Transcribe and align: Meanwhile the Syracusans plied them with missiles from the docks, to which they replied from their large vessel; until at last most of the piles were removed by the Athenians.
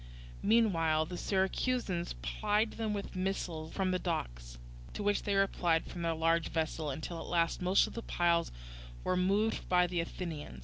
Meanwhile 0.41 1.05
the 1.05 1.15
Syracusans 1.15 2.15
plied 2.23 2.71
them 2.71 2.91
with 2.95 3.15
missiles 3.15 3.71
from 3.71 3.91
the 3.91 3.99
docks, 3.99 4.57
to 4.93 5.03
which 5.03 5.21
they 5.21 5.35
replied 5.35 5.85
from 5.85 6.01
their 6.01 6.15
large 6.15 6.49
vessel; 6.49 6.89
until 6.89 7.19
at 7.19 7.27
last 7.27 7.61
most 7.61 7.85
of 7.85 7.93
the 7.93 8.01
piles 8.01 8.51
were 9.03 9.11
removed 9.11 9.69
by 9.69 9.85
the 9.85 9.99
Athenians. 9.99 10.59